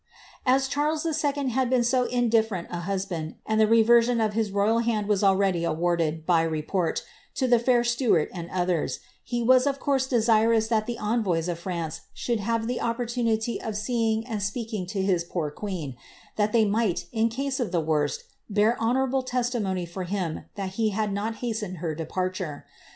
As 0.47 0.67
Charles 0.67 1.05
II. 1.05 1.49
had 1.49 1.69
been 1.69 1.83
so 1.83 2.05
indifferent 2.05 2.69
a 2.71 2.79
husband, 2.79 3.35
and 3.45 3.61
the 3.61 3.67
reversion 3.67 4.19
of 4.19 4.33
his 4.33 4.49
royal 4.49 4.79
hand 4.79 5.07
was 5.07 5.23
already 5.23 5.63
awarded, 5.63 6.25
by 6.25 6.41
report, 6.41 7.03
to 7.35 7.47
the 7.47 7.59
fair 7.59 7.83
Stuart 7.83 8.27
and 8.33 8.49
others, 8.49 8.99
he 9.23 9.43
was 9.43 9.67
of 9.67 9.79
course 9.79 10.07
desirous 10.07 10.67
that 10.69 10.87
the 10.87 10.97
envoys 10.97 11.47
of 11.47 11.59
France 11.59 12.01
should 12.15 12.39
have 12.39 12.65
the 12.65 12.81
opportunity 12.81 13.61
of 13.61 13.77
seeing 13.77 14.25
and 14.25 14.41
speaking 14.41 14.87
to 14.87 15.03
his 15.03 15.23
poor 15.23 15.51
queen, 15.51 15.95
that 16.35 16.51
they 16.51 16.65
might, 16.65 17.05
in 17.11 17.29
case 17.29 17.59
of 17.59 17.71
the 17.71 17.79
worst, 17.79 18.23
bear 18.49 18.75
honourable 18.81 19.21
testimony 19.21 19.85
for 19.85 20.05
him 20.05 20.45
that 20.55 20.69
he 20.81 20.89
had 20.89 21.13
not 21.13 21.35
hastened 21.45 21.77
her 21.77 21.93
departure. 21.93 22.65